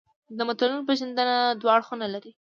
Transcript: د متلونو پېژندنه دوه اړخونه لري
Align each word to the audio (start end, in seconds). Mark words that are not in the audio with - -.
د 0.37 0.39
متلونو 0.47 0.87
پېژندنه 0.87 1.35
دوه 1.61 1.71
اړخونه 1.77 2.05
لري 2.13 2.31